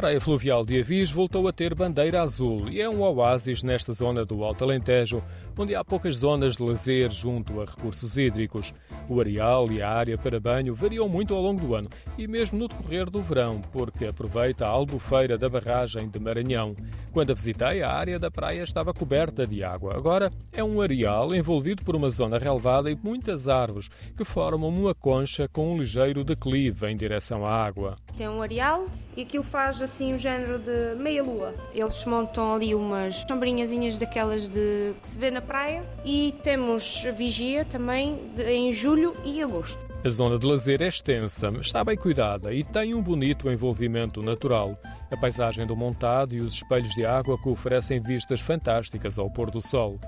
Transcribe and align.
praia 0.00 0.18
fluvial 0.18 0.64
de 0.64 0.80
Avis 0.80 1.10
voltou 1.10 1.46
a 1.46 1.52
ter 1.52 1.74
bandeira 1.74 2.22
azul 2.22 2.70
e 2.70 2.80
é 2.80 2.88
um 2.88 3.02
oásis 3.02 3.62
nesta 3.62 3.92
zona 3.92 4.24
do 4.24 4.42
Alto 4.42 4.64
Alentejo, 4.64 5.22
onde 5.58 5.76
há 5.76 5.84
poucas 5.84 6.16
zonas 6.16 6.56
de 6.56 6.62
lazer 6.62 7.10
junto 7.10 7.60
a 7.60 7.66
recursos 7.66 8.16
hídricos. 8.16 8.72
O 9.10 9.20
areal 9.20 9.70
e 9.70 9.82
a 9.82 9.90
área 9.90 10.16
para 10.16 10.40
banho 10.40 10.74
variam 10.74 11.06
muito 11.06 11.34
ao 11.34 11.42
longo 11.42 11.60
do 11.60 11.74
ano 11.74 11.90
e 12.16 12.26
mesmo 12.26 12.58
no 12.58 12.66
decorrer 12.66 13.10
do 13.10 13.20
verão, 13.20 13.60
porque 13.72 14.06
aproveita 14.06 14.64
a 14.64 14.70
albufeira 14.70 15.36
da 15.36 15.50
barragem 15.50 16.08
de 16.08 16.18
Maranhão. 16.18 16.74
Quando 17.12 17.32
a 17.32 17.34
visitei, 17.34 17.82
a 17.82 17.92
área 17.92 18.18
da 18.18 18.30
praia 18.30 18.62
estava 18.62 18.94
coberta 18.94 19.46
de 19.46 19.62
água. 19.62 19.94
Agora 19.94 20.32
é 20.50 20.64
um 20.64 20.80
areal 20.80 21.34
envolvido 21.34 21.84
por 21.84 21.94
uma 21.94 22.08
zona 22.08 22.38
relevada 22.38 22.90
e 22.90 22.96
muitas 22.96 23.48
árvores 23.48 23.90
que 24.16 24.24
formam 24.24 24.70
uma 24.70 24.94
concha 24.94 25.46
com 25.46 25.74
um 25.74 25.78
ligeiro 25.78 26.24
declive 26.24 26.86
em 26.86 26.96
direção 26.96 27.44
à 27.44 27.52
água. 27.52 27.96
Tem 28.16 28.28
um 28.28 28.40
areal 28.40 28.86
e 29.14 29.22
aquilo 29.22 29.44
faz 29.44 29.82
assim 29.90 30.14
um 30.14 30.18
género 30.18 30.60
de 30.60 30.94
meia-lua. 30.96 31.52
Eles 31.74 32.04
montam 32.04 32.54
ali 32.54 32.74
umas 32.74 33.24
sombrinhazinhas 33.28 33.98
daquelas 33.98 34.48
de 34.48 34.94
que 35.02 35.08
se 35.08 35.18
vê 35.18 35.32
na 35.32 35.42
praia 35.42 35.82
e 36.04 36.32
temos 36.44 37.02
vigia 37.16 37.64
também 37.64 38.30
de, 38.36 38.44
em 38.44 38.72
julho 38.72 39.16
e 39.24 39.42
agosto. 39.42 39.80
A 40.02 40.08
zona 40.08 40.38
de 40.38 40.46
lazer 40.46 40.80
é 40.80 40.86
extensa, 40.86 41.48
está 41.60 41.84
bem 41.84 41.96
cuidada 41.96 42.54
e 42.54 42.64
tem 42.64 42.94
um 42.94 43.02
bonito 43.02 43.50
envolvimento 43.50 44.22
natural. 44.22 44.78
A 45.10 45.16
paisagem 45.16 45.66
do 45.66 45.76
montado 45.76 46.34
e 46.34 46.40
os 46.40 46.54
espelhos 46.54 46.94
de 46.94 47.04
água 47.04 47.36
que 47.36 47.48
oferecem 47.48 48.00
vistas 48.00 48.40
fantásticas 48.40 49.18
ao 49.18 49.28
pôr 49.28 49.50
do 49.50 49.60
sol. 49.60 49.98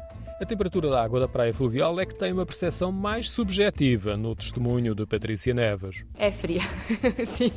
A 0.43 0.45
temperatura 0.45 0.91
da 0.91 1.01
água 1.01 1.21
da 1.21 1.29
praia 1.29 1.55
fluvial 1.55 2.01
é 2.01 2.05
que 2.05 2.17
tem 2.17 2.33
uma 2.33 2.45
percepção 2.45 2.91
mais 2.91 3.31
subjetiva 3.31 4.17
no 4.17 4.35
testemunho 4.35 4.93
de 4.93 5.07
Patrícia 5.07 5.55
Neves. 5.55 6.05
É 6.19 6.33
fria, 6.33 6.63
sim. 7.25 7.53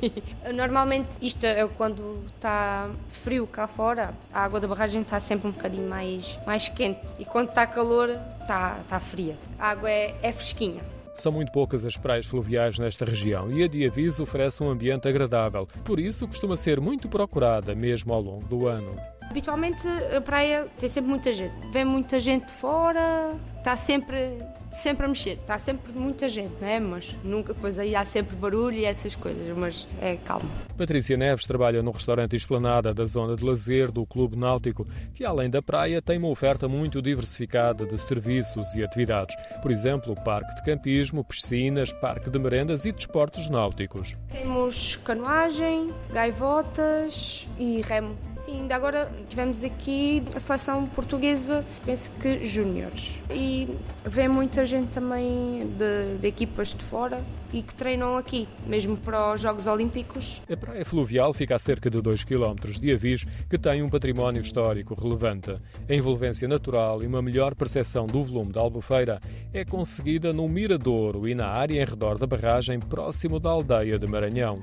Normalmente 0.54 1.10
isto 1.20 1.44
é 1.48 1.68
quando 1.68 2.20
está 2.36 2.92
frio 3.24 3.48
cá 3.48 3.68
fora, 3.68 4.14
a 4.32 4.44
água 4.44 4.60
da 4.60 4.68
barragem 4.68 5.02
está 5.02 5.20
sempre 5.20 5.48
um 5.48 5.52
bocadinho 5.52 5.90
mais, 5.90 6.38
mais 6.46 6.70
quente 6.70 7.02
e 7.18 7.26
quando 7.26 7.50
está 7.50 7.66
calor 7.66 8.12
está, 8.42 8.78
está 8.84 9.00
fria. 9.00 9.36
A 9.58 9.70
água 9.70 9.90
é, 9.90 10.16
é 10.22 10.32
fresquinha. 10.32 10.84
São 11.16 11.32
muito 11.32 11.52
poucas 11.52 11.86
as 11.86 11.98
praias 11.98 12.28
fluviais 12.28 12.78
nesta 12.78 13.04
região 13.04 13.52
e 13.52 13.64
a 13.64 13.68
Diavis 13.68 14.20
oferece 14.20 14.62
um 14.62 14.70
ambiente 14.70 15.08
agradável. 15.08 15.68
Por 15.84 16.00
isso, 16.00 16.28
costuma 16.28 16.56
ser 16.56 16.80
muito 16.80 17.10
procurada, 17.10 17.74
mesmo 17.74 18.14
ao 18.14 18.22
longo 18.22 18.46
do 18.46 18.68
ano. 18.68 18.96
Habitualmente 19.30 19.88
a 20.16 20.22
praia 20.22 20.68
tem 20.80 20.88
sempre 20.90 21.10
muita 21.10 21.34
gente. 21.34 21.54
Vem 21.72 21.86
muita 21.86 22.20
gente 22.20 22.48
de 22.48 22.54
fora, 22.54 23.32
está 23.58 23.76
sempre, 23.76 24.38
sempre 24.72 25.06
a 25.06 25.10
mexer. 25.10 25.32
Está 25.32 25.58
sempre 25.58 25.92
muita 25.92 26.30
gente, 26.30 26.54
não 26.62 26.68
é? 26.68 26.80
Mas 26.80 27.16
nunca, 27.24 27.54
pois 27.54 27.80
aí 27.80 27.96
há 27.96 28.06
sempre 28.06 28.36
barulho 28.36 28.78
e 28.78 28.86
essas 28.86 29.16
coisas, 29.16 29.58
mas 29.58 29.88
é 30.02 30.16
calmo. 30.18 30.50
Patrícia 30.78 31.18
Neves 31.18 31.46
trabalha 31.46 31.82
no 31.82 31.92
restaurante 31.92 32.36
Esplanada 32.36 32.94
da 32.94 33.06
zona 33.06 33.36
de 33.36 33.44
lazer 33.44 33.92
do 33.92 34.06
Clube 34.06 34.38
Náutico, 34.38 34.86
que 35.14 35.26
além 35.26 35.50
da 35.50 35.62
praia 35.62 36.02
tem 36.02 36.18
uma 36.18 36.28
oferta 36.28 36.68
muito 36.68 37.02
diversificada 37.02 37.86
de 37.86 37.98
serviços 37.98 38.76
e 38.76 38.84
atividades. 38.84 39.36
Por 39.62 39.72
exemplo, 39.72 40.16
parque 40.24 40.54
de 40.56 40.64
campismo, 40.64 41.24
piscinas, 41.24 41.92
parque 41.94 42.30
de 42.30 42.38
merendas 42.38 42.86
e 42.86 42.92
desportos 42.92 43.50
náuticos. 43.50 44.16
Temos 44.32 44.98
canoagem, 44.98 45.90
gaivotas 46.14 47.48
e 47.58 47.82
remo. 47.82 48.16
Sim, 48.38 48.62
ainda 48.62 48.76
agora 48.76 49.12
tivemos 49.30 49.64
aqui 49.64 50.24
a 50.36 50.40
seleção 50.40 50.86
portuguesa, 50.88 51.66
penso 51.86 52.12
que 52.22 52.44
júniores. 52.44 53.14
E 53.30 53.70
vem 54.04 54.28
muita 54.28 54.66
gente 54.66 54.88
também 54.88 55.68
de, 55.78 56.18
de, 56.20 56.28
equipas 56.28 56.70
de 56.70 56.84
fora 56.84 57.24
e 57.54 57.62
que 57.62 57.74
treinam 57.74 58.18
aqui, 58.18 58.48
mesmo 58.66 58.98
para 58.98 59.34
os 59.34 59.42
Jogos 59.42 59.68
Olímpicos. 59.68 60.42
A 60.52 60.58
Praia 60.58 60.86
Fluvial 60.86 61.34
fica 61.34 61.56
a 61.56 61.60
cerca 61.60 61.90
de 61.90 62.02
2 62.02 62.24
km 62.24 62.56
de 62.80 62.92
Avis, 62.92 63.26
que 63.50 63.58
tem 63.58 63.82
um 63.82 63.90
património 63.90 64.42
histórico 64.42 64.94
relevante. 64.94 65.56
A 65.90 65.94
envolvência 65.94 66.48
natural 66.48 67.02
e 67.02 67.08
uma 67.08 67.22
melhor 67.22 67.56
percepção 67.56 68.06
do 68.06 68.24
volume 68.24 68.52
da 68.52 68.60
albufeira 68.60 69.22
é 69.54 69.64
conseguida 69.64 70.34
no 70.34 70.48
Miradouro 70.50 71.28
e 71.28 71.34
na 71.34 71.48
área 71.48 71.82
em 71.82 71.86
redor 71.86 72.18
da 72.18 72.28
barragem, 72.28 72.80
próximo 72.80 73.40
da 73.40 73.50
aldeia 73.50 73.98
de 73.98 74.08
Maranhão. 74.08 74.62